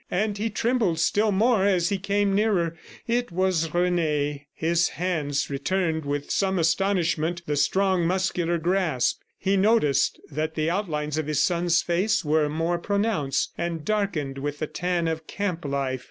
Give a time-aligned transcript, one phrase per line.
[0.09, 2.75] And he trembled still more as he came nearer....
[3.07, 4.47] It was Rene!
[4.51, 9.21] His hands returned with some astonishment the strong, muscular grasp.
[9.37, 14.57] He noticed that the outlines of his son's face were more pronounced, and darkened with
[14.57, 15.99] the tan of camp life.